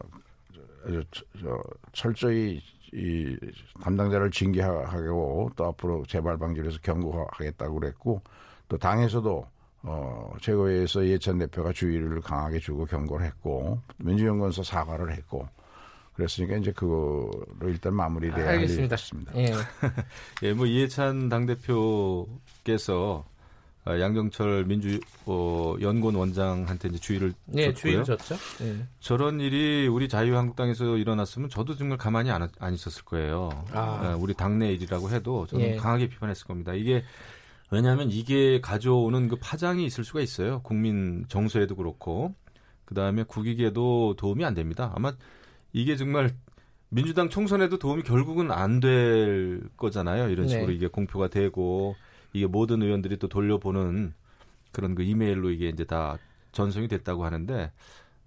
철저히 1.93 2.61
이 2.93 3.37
담당자를 3.81 4.31
징계하고 4.31 5.51
또 5.55 5.65
앞으로 5.65 6.05
재발 6.07 6.37
방지를 6.37 6.69
해서 6.69 6.79
경고하겠다고 6.81 7.79
그랬고 7.79 8.21
또 8.67 8.77
당에서도 8.77 9.45
어, 9.83 10.33
최고위에서 10.41 11.05
예천 11.05 11.37
대표가 11.37 11.71
주의를 11.71 12.21
강하게 12.21 12.59
주고 12.59 12.85
경고를 12.85 13.25
했고 13.27 13.79
민주연구원에서 13.97 14.63
사과를 14.63 15.13
했고 15.13 15.47
그랬으니까 16.15 16.55
이제 16.57 16.71
그거로 16.71 17.31
일단 17.63 17.93
마무리돼야 17.93 18.47
할 18.47 18.55
일이 18.55 18.61
알겠습니다. 18.63 18.95
같습니다. 18.95 19.31
예. 19.35 19.51
예, 20.43 20.53
뭐 20.53 20.65
이해찬 20.65 21.29
당 21.29 21.45
대표께서 21.45 23.25
어, 23.25 23.34
양정철 23.87 24.65
민주 24.65 24.99
어, 25.25 25.75
연구원 25.79 26.15
원장한테 26.15 26.89
이제 26.89 26.97
주의를 26.97 27.33
네, 27.45 27.65
줬고요. 27.65 27.73
주의를 27.75 28.03
줬죠. 28.03 28.35
예. 28.61 28.77
저런 28.99 29.39
일이 29.39 29.87
우리 29.87 30.09
자유한국당에서 30.09 30.97
일어났으면 30.97 31.49
저도 31.49 31.75
정말 31.75 31.97
가만히 31.97 32.31
안, 32.31 32.49
안 32.59 32.73
있었을 32.73 33.03
거예요. 33.05 33.49
아. 33.71 34.09
예, 34.09 34.13
우리 34.13 34.33
당내 34.33 34.71
일이라고 34.73 35.11
해도 35.11 35.45
저는 35.47 35.65
예. 35.65 35.75
강하게 35.75 36.07
비판했을 36.09 36.47
겁니다. 36.47 36.73
이게 36.73 37.03
왜냐하면 37.69 38.09
이게 38.11 38.59
가져오는 38.61 39.27
그 39.27 39.35
파장이 39.35 39.85
있을 39.85 40.03
수가 40.03 40.21
있어요. 40.21 40.61
국민 40.63 41.25
정서에도 41.27 41.75
그렇고 41.75 42.33
그 42.85 42.95
다음에 42.95 43.23
국익에도 43.23 44.15
도움이 44.17 44.45
안 44.45 44.53
됩니다. 44.53 44.91
아마 44.95 45.13
이게 45.73 45.95
정말 45.95 46.31
민주당 46.89 47.29
총선에도 47.29 47.77
도움이 47.77 48.03
결국은 48.03 48.51
안 48.51 48.79
될 48.79 49.61
거잖아요. 49.77 50.29
이런 50.29 50.47
식으로 50.47 50.67
네. 50.67 50.73
이게 50.73 50.87
공표가 50.87 51.27
되고 51.27 51.95
이게 52.35 52.47
모든 52.47 52.81
의원들이 52.81 53.15
또 53.17 53.29
돌려보는 53.29 54.13
그런 54.73 54.93
그 54.93 55.03
이메일로 55.03 55.51
이게 55.51 55.69
이제 55.69 55.85
다 55.85 56.17
전송이 56.51 56.89
됐다고 56.89 57.23
하는데 57.23 57.71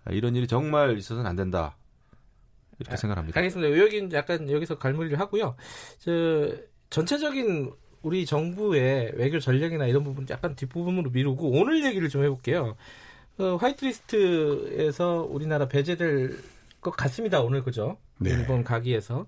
아, 0.04 0.12
이런 0.12 0.34
일이 0.34 0.46
정말 0.46 0.96
있어서는 0.96 1.26
안 1.26 1.36
된다. 1.36 1.76
이렇게 2.78 2.96
생각합니다. 2.96 3.38
알겠습니다. 3.38 3.78
여긴 3.78 4.10
약간 4.12 4.50
여기서 4.50 4.78
갈무리를 4.78 5.20
하고요. 5.20 5.56
저 5.98 6.50
전체적인 6.88 7.70
우리 8.00 8.24
정부의 8.24 9.12
외교 9.16 9.38
전략이나 9.40 9.86
이런 9.86 10.04
부분 10.04 10.26
약간 10.30 10.54
뒷부분으로 10.54 11.10
미루고 11.10 11.50
오늘 11.50 11.84
얘기를 11.84 12.08
좀 12.08 12.24
해볼게요. 12.24 12.76
어, 13.36 13.56
화이트리스트에서 13.56 15.28
우리나라 15.28 15.68
배제될 15.68 16.38
것 16.80 16.92
같습니다. 16.92 17.42
오늘 17.42 17.62
그죠? 17.62 17.98
네. 18.18 18.30
일본 18.30 18.64
가기에서. 18.64 19.26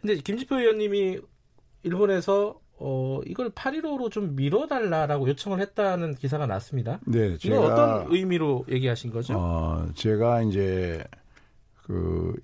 근데 0.00 0.16
김지표 0.16 0.60
의원님이 0.60 1.18
일본에서 1.82 2.60
어, 2.78 3.20
이걸 3.26 3.50
8.15로 3.50 4.10
좀 4.10 4.34
미뤄달라라고 4.34 5.28
요청을 5.28 5.60
했다는 5.60 6.14
기사가 6.14 6.46
났습니다. 6.46 6.98
네, 7.06 7.36
이건 7.42 7.58
어떤 7.58 8.12
의미로 8.12 8.64
얘기하신 8.68 9.10
거죠? 9.10 9.34
어, 9.36 9.86
제가 9.94 10.42
이제 10.42 11.04
그 11.84 12.34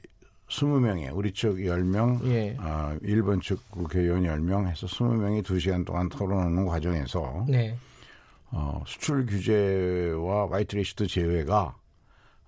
20명에 0.49 1.11
우리 1.13 1.33
측 1.33 1.57
10명, 1.57 2.25
예. 2.27 2.57
어, 2.61 2.97
일본 3.03 3.41
측 3.41 3.59
국회의원 3.71 4.23
10명 4.23 4.67
해서 4.69 4.87
20명이 4.87 5.43
2시간 5.43 5.85
동안 5.85 6.09
토론하는 6.09 6.65
과정에서 6.67 7.47
네. 7.49 7.77
어, 8.53 8.83
수출 8.87 9.27
규제와 9.27 10.51
화이트리스트 10.51 11.07
제외가 11.07 11.77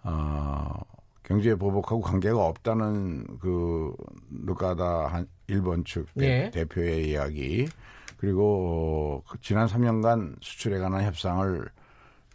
어, 0.02 0.80
경제 1.22 1.54
보복하고 1.54 2.00
관계가 2.00 2.44
없다는 2.44 3.38
그 3.38 3.94
누가다 4.30 5.06
한 5.06 5.28
일본 5.52 5.84
측 5.84 6.06
예. 6.20 6.50
대, 6.50 6.64
표의 6.64 7.10
이야기 7.10 7.68
그리고 8.16 9.22
어, 9.26 9.30
그 9.30 9.38
지난 9.40 9.66
3년간 9.66 10.36
수출에 10.40 10.78
관한 10.78 11.04
협상을 11.04 11.68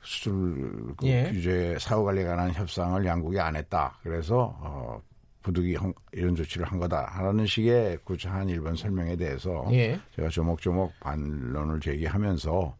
수출 0.03 0.93
그 0.97 1.07
예. 1.07 1.29
규제 1.31 1.75
사후 1.79 2.03
관리에 2.03 2.23
관한 2.23 2.51
협상을 2.51 3.03
양국이 3.05 3.39
안 3.39 3.55
했다. 3.55 3.97
그래서 4.03 4.55
어, 4.61 5.01
부득이 5.43 5.75
한- 5.75 5.93
이런 6.11 6.35
조치를 6.35 6.65
한 6.67 6.77
거다 6.79 7.05
하는 7.05 7.45
식의 7.45 7.99
구차한 8.03 8.49
일본 8.49 8.75
설명에 8.75 9.15
대해서 9.15 9.65
예. 9.71 9.99
제가 10.15 10.29
조목조목 10.29 10.93
반론을 10.99 11.79
제기하면서 11.79 12.75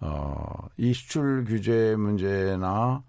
어, 0.00 0.68
이 0.76 0.92
수출 0.92 1.44
규제 1.44 1.94
문제나 1.96 3.02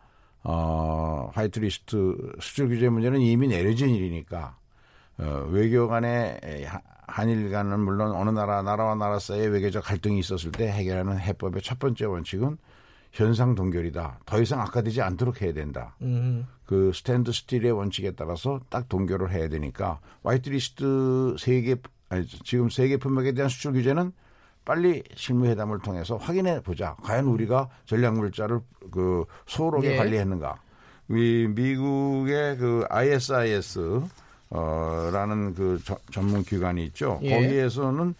어, 0.43 1.29
화이트리스트 1.33 2.33
수출 2.39 2.69
규제 2.69 2.89
문제는 2.89 3.19
이미 3.21 3.47
내려진 3.47 3.89
일이니까 3.89 4.57
어, 5.19 5.47
외교 5.51 5.87
하- 6.65 6.81
한일 7.07 7.51
간은 7.51 7.79
물론 7.79 8.11
어느 8.15 8.29
나라 8.31 8.61
나라와 8.61 8.95
나라 8.95 9.19
사이에 9.19 9.45
외교적 9.47 9.83
갈등이 9.83 10.19
있었을 10.19 10.51
때 10.51 10.67
해결하는 10.71 11.19
해법의 11.19 11.61
첫 11.61 11.77
번째 11.79 12.05
원칙은 12.05 12.57
현상 13.11 13.53
동결이다. 13.53 14.19
더 14.25 14.41
이상 14.41 14.59
악화되지 14.61 15.01
않도록 15.01 15.41
해야 15.41 15.53
된다. 15.53 15.95
음. 16.01 16.47
그 16.65 16.91
standstill의 16.95 17.71
원칙에 17.71 18.11
따라서 18.11 18.59
딱 18.69 18.89
동결을 18.89 19.31
해야 19.31 19.47
되니까 19.49 19.99
화이트리스트 20.23 21.35
세계 21.37 21.75
아니 22.09 22.25
지금 22.25 22.69
세계 22.69 22.97
품목에 22.97 23.33
대한 23.33 23.49
수출 23.49 23.73
규제는 23.73 24.11
빨리 24.65 25.03
실무회담을 25.15 25.79
통해서 25.79 26.15
확인해 26.17 26.61
보자. 26.61 26.95
과연 27.03 27.25
우리가 27.25 27.69
전략 27.85 28.15
물자를 28.15 28.61
그 28.91 29.25
소홀하게 29.45 29.91
예. 29.93 29.97
관리했는가? 29.97 30.55
이 31.09 31.47
미국의 31.53 32.57
그 32.57 32.85
ISIS 32.89 34.01
어 34.55 35.09
라는 35.11 35.55
그 35.55 35.79
저- 35.83 35.97
전문 36.11 36.43
기관이 36.43 36.85
있죠. 36.85 37.19
예. 37.23 37.35
거기에서는 37.35 38.13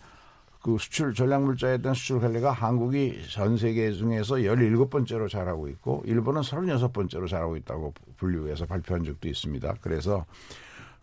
그 0.64 0.78
수출 0.80 1.14
전략 1.14 1.44
물자에 1.44 1.78
대한 1.78 1.94
수출 1.94 2.20
관리가 2.20 2.52
한국이 2.52 3.20
전 3.30 3.56
세계 3.58 3.92
중에서 3.92 4.36
17번째로 4.36 5.30
잘하고 5.30 5.68
있고 5.68 6.02
일본은 6.06 6.42
36번째로 6.42 7.28
잘하고 7.28 7.56
있다고 7.58 7.94
분류해서 8.18 8.66
발표한 8.66 9.04
적도 9.04 9.28
있습니다. 9.28 9.76
그래서 9.82 10.26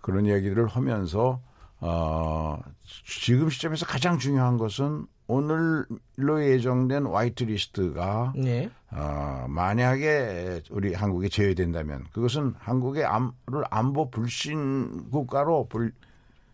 그런 0.01 0.27
얘기를 0.27 0.67
하면서 0.67 1.41
어 1.79 2.59
지금 3.07 3.49
시점에서 3.51 3.87
가장 3.87 4.19
중요한 4.19 4.57
것은 4.59 5.07
오늘로 5.31 6.43
예정된 6.45 7.07
화이트 7.07 7.45
리스트가 7.45 8.33
네. 8.35 8.69
어, 8.91 9.47
만약에 9.49 10.63
우리 10.71 10.93
한국이 10.93 11.31
제외된다면 11.31 12.05
그것은 12.13 12.55
한국의 12.59 13.05
암를 13.05 13.65
안보 13.71 14.11
불신 14.11 15.09
국가로 15.11 15.69
불, 15.69 15.93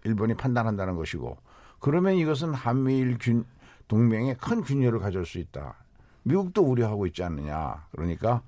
일본이 0.05 0.35
판단한다는 0.35 0.95
것이고 0.95 1.39
그러면 1.81 2.17
이것은 2.17 2.53
한미일 2.53 3.17
균, 3.19 3.47
동맹에 3.89 4.35
큰 4.35 4.63
균열을 4.63 4.99
가져올 4.99 5.25
수 5.25 5.39
있다. 5.39 5.77
미국도 6.25 6.63
우려하고 6.63 7.07
있지 7.07 7.23
않느냐. 7.23 7.87
그러니까 7.93 8.43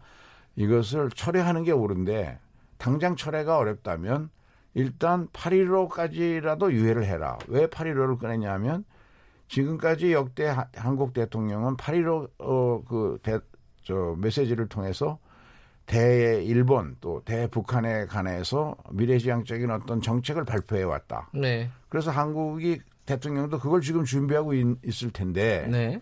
이것을 0.57 1.11
철회하는 1.11 1.65
게 1.65 1.73
옳은데 1.73 2.39
당장 2.77 3.17
철회가 3.17 3.57
어렵다면 3.57 4.29
일단 4.75 5.29
8.15까지라도 5.29 6.71
유예를 6.71 7.05
해라. 7.07 7.39
왜 7.47 7.67
8.15를 7.67 8.19
꺼냈냐면 8.19 8.85
지금까지 9.49 10.13
역대 10.13 10.47
하- 10.47 10.69
한국 10.75 11.13
대통령은 11.13 11.77
8.15 11.77 12.31
어, 12.39 12.83
그 12.87 13.19
대, 13.23 13.39
저 13.83 14.15
메시지를 14.19 14.69
통해서 14.69 15.19
대일본 15.87 16.97
또 17.01 17.23
대북한에 17.25 18.07
관해서 18.07 18.77
미래지향적인 18.93 19.71
어떤 19.71 20.03
정책을 20.03 20.45
발표해 20.45 20.83
왔다. 20.83 21.31
네. 21.33 21.71
그래서 21.89 22.11
한국이 22.11 22.79
대통령도 23.07 23.59
그걸 23.59 23.81
지금 23.81 24.05
준비하고 24.05 24.53
있, 24.53 25.05
을 25.05 25.11
텐데 25.13 25.67
네. 25.71 26.01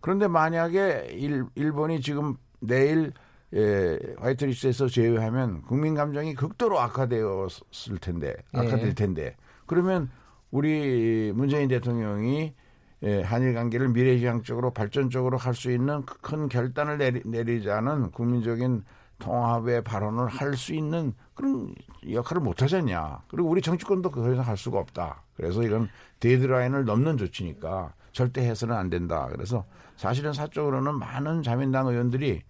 그런데 0.00 0.26
만약에 0.26 1.10
일, 1.12 1.44
일본이 1.54 2.00
지금 2.00 2.36
내일 2.58 3.12
예, 3.52 3.98
화이트리스트에서 4.18 4.88
제외하면 4.88 5.62
국민 5.62 5.94
감정이 5.94 6.34
극도로 6.34 6.78
악화되었을 6.80 7.98
텐데 8.00 8.34
악화될 8.52 8.80
네. 8.80 8.94
텐데 8.94 9.36
그러면 9.66 10.08
우리 10.50 11.32
문재인 11.34 11.68
대통령이 11.68 12.54
예, 13.02 13.22
한일 13.22 13.54
관계를 13.54 13.88
미래지향적으로 13.88 14.72
발전적으로 14.72 15.38
할 15.38 15.54
수 15.54 15.70
있는 15.70 16.04
큰 16.04 16.48
결단을 16.48 16.98
내리, 16.98 17.22
내리자는 17.24 18.10
국민적인 18.10 18.84
통합의 19.18 19.84
발언을 19.84 20.28
할 20.28 20.54
수 20.54 20.74
있는 20.74 21.14
그런 21.34 21.74
역할을 22.10 22.42
못 22.42 22.62
하잖냐. 22.62 23.22
그리고 23.28 23.48
우리 23.48 23.62
정치권도 23.62 24.10
그 24.10 24.32
이상 24.32 24.46
할 24.46 24.56
수가 24.56 24.78
없다. 24.78 25.22
그래서 25.36 25.62
이건 25.62 25.88
데드라인을 26.20 26.84
넘는 26.84 27.16
조치니까 27.16 27.92
절대 28.12 28.42
해서는 28.46 28.74
안 28.76 28.90
된다. 28.90 29.28
그래서 29.30 29.64
사실은 29.96 30.32
사적으로는 30.32 30.98
많은 30.98 31.42
자민당 31.42 31.86
의원들이 31.86 32.42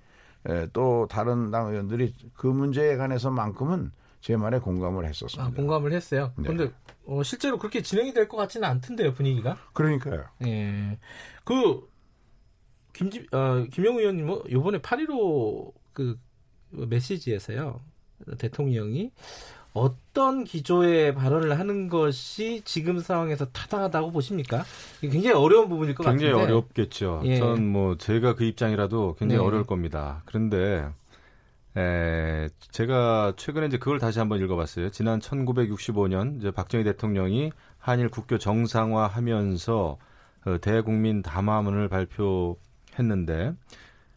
에, 0.47 0.67
또 0.73 1.07
다른 1.09 1.51
당 1.51 1.69
의원들이 1.69 2.15
그 2.35 2.47
문제에 2.47 2.97
관해서만큼은 2.97 3.93
제 4.21 4.37
말에 4.37 4.59
공감을 4.59 5.07
했었습니다. 5.07 5.45
아, 5.45 5.51
공감을 5.51 5.93
했어요. 5.93 6.33
네. 6.37 6.45
그런데 6.49 6.73
어, 7.07 7.23
실제로 7.23 7.59
그렇게 7.59 7.83
진행이 7.83 8.13
될 8.13 8.29
것 8.29 8.37
같지는 8.37 8.69
않던데요, 8.69 9.15
분위기가. 9.15 9.57
그러니까요. 9.73 10.25
예. 10.47 10.99
그 11.45 11.89
김지 12.93 13.27
어, 13.33 13.65
김영 13.73 13.97
의원님 13.97 14.27
뭐 14.27 14.45
요번에 14.51 14.79
8.15 14.79 15.73
그 15.93 16.19
메시지에서요. 16.73 17.81
대통령이 18.39 19.11
어떤 19.73 20.45
기조의 20.45 21.15
발언을 21.15 21.59
하는 21.59 21.89
것이 21.89 22.61
지금 22.65 22.99
상황에서 22.99 23.47
타당하다고 23.47 24.11
보십니까? 24.11 24.65
굉장히 25.01 25.31
어려운 25.31 25.69
부분일 25.69 25.95
것 25.95 26.05
굉장히 26.05 26.33
같은데. 26.33 26.53
어렵겠죠. 26.53 27.23
예. 27.25 27.37
전뭐 27.39 27.97
제가 27.97 28.35
그 28.35 28.45
입장이라도 28.45 29.15
굉장히 29.19 29.41
네. 29.41 29.47
어려울 29.47 29.65
겁니다. 29.65 30.23
그런데 30.27 30.87
에, 31.77 32.49
제가 32.71 33.35
최근에 33.37 33.67
이제 33.67 33.79
그걸 33.79 33.99
다시 33.99 34.19
한번 34.19 34.41
읽어봤어요. 34.41 34.91
지난 34.91 35.21
1965년 35.21 36.39
이제 36.39 36.51
박정희 36.51 36.85
대통령이 36.85 37.53
한일 37.79 38.09
국교 38.09 38.39
정상화하면서 38.39 39.99
어, 40.47 40.59
대국민 40.61 41.23
담화문을 41.23 41.89
발표했는데 41.89 43.55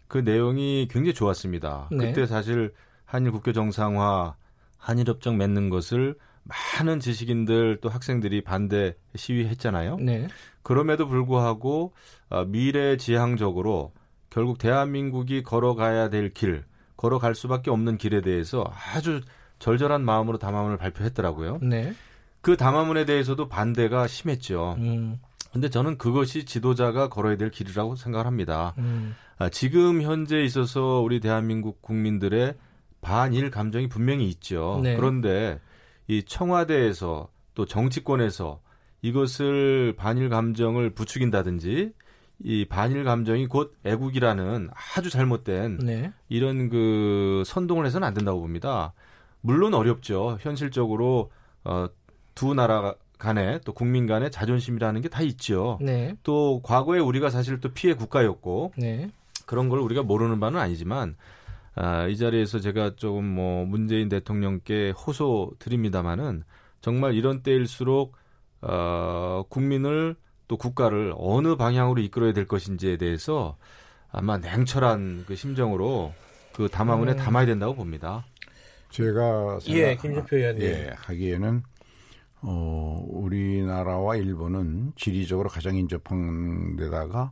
그 0.07 0.19
내용이 0.19 0.87
굉장히 0.89 1.13
좋았습니다. 1.13 1.89
네. 1.91 2.07
그때 2.07 2.25
사실 2.25 2.73
한일 3.05 3.31
국교 3.31 3.53
정상화, 3.53 4.35
한일 4.77 5.07
협정 5.07 5.37
맺는 5.37 5.69
것을 5.69 6.15
많은 6.43 6.99
지식인들 6.99 7.79
또 7.81 7.89
학생들이 7.89 8.43
반대 8.43 8.95
시위했잖아요. 9.15 9.97
네. 9.97 10.27
그럼에도 10.61 11.07
불구하고 11.07 11.93
어, 12.29 12.45
미래 12.45 12.97
지향적으로 12.97 13.91
결국 14.29 14.57
대한민국이 14.57 15.43
걸어가야 15.43 16.09
될 16.09 16.33
길, 16.33 16.63
걸어갈 17.03 17.35
수밖에 17.35 17.69
없는 17.69 17.97
길에 17.97 18.21
대해서 18.21 18.63
아주 18.95 19.19
절절한 19.59 20.05
마음으로 20.05 20.37
담화문을 20.37 20.77
발표했더라고요. 20.77 21.59
네. 21.61 21.93
그 22.39 22.55
담화문에 22.55 23.03
대해서도 23.03 23.49
반대가 23.49 24.07
심했죠. 24.07 24.75
음. 24.77 25.19
근데 25.51 25.69
저는 25.69 25.97
그것이 25.97 26.45
지도자가 26.45 27.09
걸어야 27.09 27.35
될 27.35 27.51
길이라고 27.51 27.97
생각을 27.97 28.25
합니다. 28.25 28.73
음. 28.77 29.15
아, 29.37 29.49
지금 29.49 30.01
현재 30.01 30.43
있어서 30.43 31.01
우리 31.01 31.19
대한민국 31.19 31.81
국민들의 31.81 32.55
반일 33.01 33.51
감정이 33.51 33.89
분명히 33.89 34.29
있죠. 34.29 34.79
네. 34.81 34.95
그런데 34.95 35.59
이 36.07 36.23
청와대에서 36.23 37.27
또 37.53 37.65
정치권에서 37.65 38.61
이것을 39.01 39.95
반일 39.97 40.29
감정을 40.29 40.91
부추긴다든지 40.91 41.91
이 42.43 42.65
반일 42.65 43.03
감정이 43.05 43.47
곧 43.47 43.73
애국이라는 43.85 44.69
아주 44.97 45.09
잘못된 45.09 45.79
네. 45.79 46.11
이런 46.29 46.69
그 46.69 47.43
선동을 47.45 47.85
해서는 47.85 48.05
안 48.07 48.13
된다고 48.13 48.41
봅니다. 48.41 48.93
물론 49.41 49.73
어렵죠. 49.73 50.37
현실적으로 50.41 51.31
어, 51.63 51.87
두 52.35 52.53
나라 52.53 52.95
간에 53.17 53.59
또 53.63 53.73
국민 53.73 54.05
간의 54.07 54.29
자존심이라는 54.31 55.01
게 55.01 55.07
다 55.09 55.21
있죠. 55.21 55.77
네. 55.81 56.15
또 56.23 56.59
과거에 56.63 56.99
우리가 56.99 57.29
사실 57.29 57.59
또 57.61 57.69
피해 57.69 57.93
국가였고 57.93 58.73
네. 58.77 59.09
그런 59.45 59.69
걸 59.69 59.79
우리가 59.79 60.03
모르는 60.03 60.39
바는 60.41 60.59
아니지만 60.59 61.15
아, 61.75 62.07
이 62.07 62.17
자리에서 62.17 62.59
제가 62.59 62.95
조금 62.97 63.23
뭐 63.25 63.65
문재인 63.65 64.09
대통령께 64.09 64.91
호소 64.91 65.51
드립니다마는 65.59 66.43
정말 66.81 67.13
이런 67.15 67.41
때일수록 67.41 68.15
어, 68.61 69.43
국민을 69.49 70.15
또 70.53 70.57
국가를 70.57 71.15
어느 71.17 71.55
방향으로 71.55 71.99
이끌어야 71.99 72.31
될 72.31 72.45
것인지에 72.45 72.97
대해서 72.97 73.57
아마 74.11 74.37
냉철한 74.37 75.23
그 75.27 75.35
심정으로 75.35 76.13
그 76.53 76.69
담화문에 76.69 77.13
음. 77.13 77.17
담아야 77.17 77.47
된다고 77.47 77.73
봅니다. 77.73 78.23
제가 78.91 79.57
예, 79.69 79.95
생각- 79.95 80.01
김준표 80.03 80.35
의원님. 80.37 80.61
예, 80.63 80.91
하기에는 80.95 81.63
어, 82.43 83.03
우리나라와 83.09 84.15
일본은 84.17 84.93
지리적으로 84.95 85.49
가장 85.49 85.75
인접한 85.75 86.75
데다가 86.75 87.31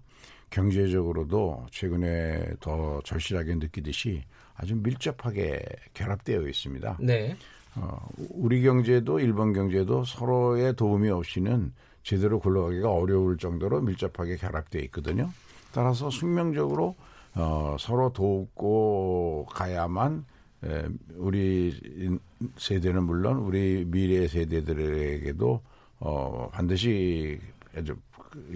경제적으로도 0.50 1.68
최근에 1.70 2.44
더 2.60 3.02
절실하게 3.04 3.54
느끼듯이 3.56 4.24
아주 4.56 4.76
밀접하게 4.78 5.62
결합되어 5.94 6.48
있습니다. 6.48 6.98
네. 7.02 7.36
어, 7.76 8.00
우리 8.32 8.64
경제도 8.64 9.20
일본 9.20 9.54
경제도 9.54 10.04
서로의 10.06 10.76
도움이 10.76 11.10
없이는 11.12 11.72
제대로 12.04 12.40
굴러가기가 12.40 12.92
어려울 12.92 13.38
정도로 13.38 13.82
밀접하게 13.82 14.38
결합되어 14.38 14.82
있거든요. 14.84 15.30
따라서 15.74 16.10
숙명적으로 16.10 16.96
어, 17.36 17.78
서로 17.80 18.12
돕고 18.12 19.48
가야만 19.52 20.26
에, 20.64 20.86
우리 21.16 22.20
세대는 22.58 23.04
물론 23.04 23.38
우리 23.38 23.86
미래 23.88 24.28
세대들에게도 24.28 25.62
어, 26.00 26.50
반드시 26.52 27.40
아주 27.76 27.96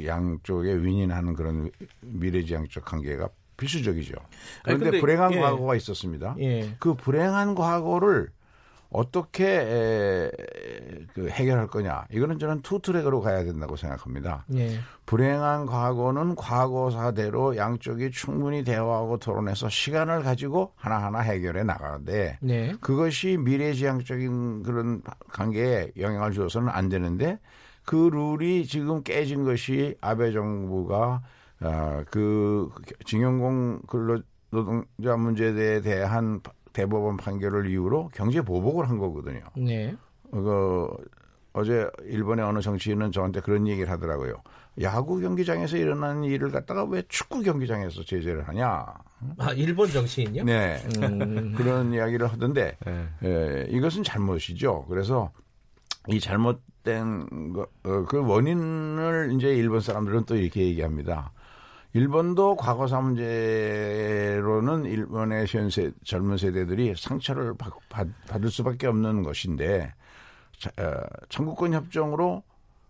양쪽에 0.03 0.73
윈윈하는 0.73 1.33
그런 1.33 1.69
미래지향적 2.01 2.83
관계가 2.85 3.29
필수적이죠. 3.57 4.15
그런데 4.63 4.85
근데, 4.85 4.99
불행한 4.99 5.33
예. 5.33 5.39
과거가 5.39 5.75
있었습니다. 5.75 6.35
예. 6.39 6.75
그 6.79 6.93
불행한 6.95 7.55
과거를 7.55 8.29
어떻게 8.95 9.45
에, 9.45 10.31
그 11.13 11.27
해결할 11.27 11.67
거냐 11.67 12.05
이거는 12.11 12.39
저는 12.39 12.61
투 12.61 12.79
트랙으로 12.79 13.19
가야 13.21 13.43
된다고 13.43 13.75
생각합니다. 13.75 14.45
예. 14.55 14.79
불행한 15.05 15.65
과거는 15.65 16.35
과거사대로 16.35 17.57
양쪽이 17.57 18.11
충분히 18.11 18.63
대화하고 18.63 19.17
토론해서 19.17 19.69
시간을 19.69 20.23
가지고 20.23 20.71
하나하나 20.75 21.19
해결해 21.19 21.63
나가는데 21.63 22.39
네. 22.41 22.73
그것이 22.79 23.37
미래지향적인 23.37 24.63
그런 24.63 25.01
관계에 25.29 25.91
영향을 25.97 26.31
주어서는 26.31 26.69
안 26.69 26.87
되는데 26.87 27.39
그 27.83 28.09
룰이 28.11 28.65
지금 28.65 29.03
깨진 29.03 29.43
것이 29.43 29.95
아베 30.01 30.31
정부가 30.31 31.21
어, 31.61 32.03
그 32.09 32.69
징용공 33.05 33.81
근로 33.87 34.21
노동자 34.49 35.17
문제에 35.17 35.81
대한 35.81 36.39
대법원 36.75 37.15
판결을 37.15 37.69
이유로 37.69 38.09
경제 38.13 38.41
보복을 38.41 38.89
한 38.89 38.97
거거든요. 38.97 39.41
네. 39.55 39.95
그 40.29 40.87
어제 41.53 41.89
일본의 42.03 42.43
어느 42.43 42.59
정치인은 42.59 43.13
저한테 43.13 43.39
그런 43.39 43.65
얘기를 43.65 43.89
하더라고요. 43.89 44.41
야구 44.81 45.21
경기장에서 45.21 45.77
일어나는 45.77 46.25
일을 46.25 46.51
갖다가 46.51 46.83
왜 46.83 47.01
축구 47.07 47.41
경기장에서 47.41 48.03
제재를 48.03 48.45
하냐? 48.49 48.85
아, 49.37 49.53
일본 49.55 49.89
정치인요? 49.89 50.43
네. 50.43 50.83
음. 51.01 51.53
그런 51.55 51.93
이야기를 51.93 52.27
하던데 52.27 52.77
예. 52.85 53.07
예, 53.23 53.67
이것은 53.69 54.03
잘못이죠. 54.03 54.85
그래서 54.89 55.31
이 56.09 56.19
잘못된 56.19 57.53
거, 57.53 57.67
어, 57.85 58.03
그 58.03 58.19
원인을 58.19 59.31
이제 59.33 59.47
일본 59.55 59.79
사람들은 59.79 60.25
또 60.25 60.35
이렇게 60.35 60.61
얘기합니다. 60.65 61.31
일본도 61.95 62.57
과거사 62.57 62.99
문제로는 62.99 64.83
일본의 64.83 65.45
현세 65.47 65.93
젊은 66.03 66.35
세대들이 66.35 66.93
상처를 66.97 67.55
받, 67.57 67.71
받, 67.87 68.05
받 68.27 68.43
을 68.43 68.51
수밖에 68.51 68.87
없는 68.87 69.23
것인데 69.23 69.93
자, 70.59 70.71
어, 70.77 70.91
청구권 71.29 71.73
협정으로 71.73 72.43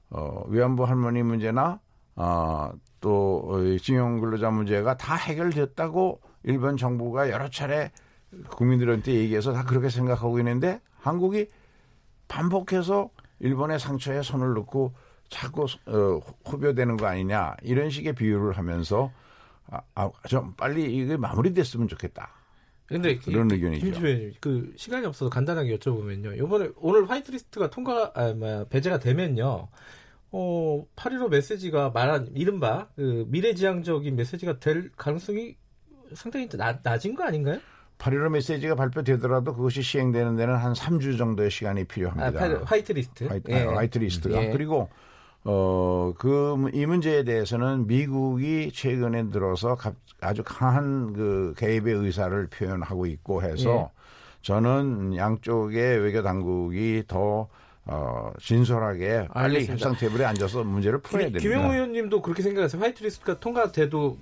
어, 0.09 0.43
위안부 0.47 0.85
할머니 0.85 1.21
문제나 1.21 1.79
어, 2.15 2.71
또 2.99 3.77
징용 3.79 4.21
근로자 4.21 4.49
문제가 4.49 4.97
다 4.97 5.13
해결됐다고 5.13 6.19
일본 6.41 6.75
정부가 6.75 7.29
여러 7.29 7.47
차례 7.47 7.91
국민들한테 8.49 9.13
얘기해서 9.13 9.53
다 9.53 9.65
그렇게 9.65 9.89
생각하고 9.89 10.39
있는데 10.39 10.81
한국이 10.97 11.47
반복해서 12.27 13.11
일본의 13.37 13.79
상처에 13.79 14.23
손을 14.23 14.55
넣고 14.55 14.93
자꾸 15.35 15.65
어, 15.87 16.19
호벼되는 16.49 16.95
거 16.95 17.07
아니냐 17.07 17.57
이런 17.61 17.89
식의 17.89 18.13
비유를 18.13 18.53
하면서 18.57 19.11
아, 19.69 19.81
아, 19.95 20.09
좀 20.29 20.53
빨리 20.55 20.95
이게 20.95 21.17
마무리됐으면 21.17 21.89
좋겠다. 21.89 22.29
근데 22.85 23.17
그런 23.17 23.49
이- 23.49 23.55
의견이죠. 23.55 23.85
의원님, 23.87 24.33
그 24.39 24.71
시간이 24.77 25.05
없어서 25.07 25.29
간단하게 25.29 25.75
여쭤보면요. 25.77 26.37
이번에 26.37 26.69
오늘 26.77 27.09
화이트리스트가 27.09 27.69
통과 27.69 28.11
아 28.15 28.31
뭐야 28.33 28.65
배제가 28.69 28.99
되면요. 28.99 29.67
어, 30.31 30.85
8.15 30.95 31.29
메시지가 31.29 31.89
말한 31.89 32.29
이른바 32.35 32.87
그 32.95 33.25
미래지향적인 33.27 34.15
메시지가 34.15 34.59
될 34.59 34.91
가능성이 34.95 35.57
상당히 36.13 36.47
나, 36.49 36.79
낮은 36.81 37.15
거 37.15 37.23
아닌가요? 37.25 37.59
8.15 37.97 38.29
메시지가 38.29 38.75
발표되더라도 38.75 39.53
그것이 39.55 39.81
시행되는 39.81 40.35
데는 40.35 40.55
한 40.55 40.73
3주 40.73 41.17
정도의 41.17 41.49
시간이 41.49 41.81
아, 41.81 41.85
필요합니다. 41.87 42.31
파- 42.59 42.63
화이트리스트. 42.65 43.23
화이트, 43.25 43.51
예. 43.51 43.63
아, 43.65 43.75
화이트리스트가 43.77 44.43
예. 44.45 44.49
그리고 44.51 44.89
어, 45.45 46.13
그, 46.17 46.69
이 46.73 46.85
문제에 46.85 47.23
대해서는 47.23 47.85
미국이 47.87 48.71
최근에 48.73 49.29
들어서 49.29 49.75
갑- 49.75 49.93
아주 50.21 50.41
강한 50.43 51.13
그 51.13 51.53
개입의 51.57 51.93
의사를 51.93 52.47
표현하고 52.47 53.05
있고 53.05 53.43
해서 53.43 53.91
예. 53.91 53.95
저는 54.41 55.15
양쪽의 55.15 55.99
외교 55.99 56.21
당국이 56.23 57.03
더 57.07 57.47
어, 57.87 58.31
진솔하게 58.41 59.27
빨리 59.31 59.57
알겠습니다. 59.57 59.73
협상 59.73 59.95
테이블에 59.95 60.25
앉아서 60.25 60.63
문제를 60.63 60.99
풀어야 61.01 61.27
김, 61.27 61.33
됩니다. 61.33 61.55
김영호 61.55 61.73
의원님도 61.73 62.21
그렇게 62.23 62.41
생각하세요? 62.41 62.81
화이트리스트가 62.81 63.39
통과돼도 63.39 64.17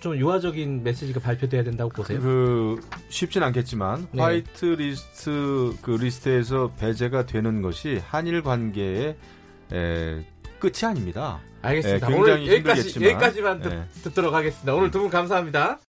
좀 0.00 0.16
유화적인 0.16 0.82
메시지가 0.82 1.20
발표돼야 1.20 1.62
된다고 1.62 1.90
보세요? 1.90 2.18
그 2.20 2.80
쉽진 3.10 3.44
않겠지만 3.44 4.08
네. 4.10 4.20
화이트 4.20 4.64
리스트 4.64 5.76
그 5.82 5.92
리스트에서 5.92 6.72
배제가 6.76 7.26
되는 7.26 7.62
것이 7.62 8.00
한일 8.04 8.42
관계의 8.42 9.16
에, 9.72 10.24
끝이 10.64 10.88
아닙니다. 10.90 11.40
알겠습니다. 11.60 12.10
예, 12.10 12.14
오늘 12.14 12.30
여기까지 12.46 12.80
힘들겠지만, 12.80 13.10
여기까지만 13.10 13.60
듣, 13.62 13.72
예. 13.72 13.84
듣도록 14.02 14.32
하겠습니다. 14.34 14.74
오늘 14.74 14.90
두 14.90 15.00
분 15.00 15.10
감사합니다. 15.10 15.78